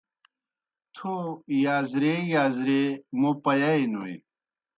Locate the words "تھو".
0.95-1.13